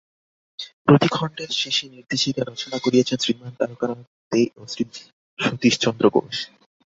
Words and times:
প্রতিখণ্ডের 0.85 1.51
শেষে 1.61 1.85
নির্দেশিকা 1.87 2.41
রচনা 2.43 2.77
করিয়াছেন 2.79 3.17
শ্রীমান 3.19 3.53
তারকনাথ 3.59 3.99
দে 4.31 4.41
ও 4.57 4.61
শ্রী 4.67 4.83
সতীশ 5.39 5.75
চন্দ্র 5.83 6.05
ঘোষ। 6.15 6.37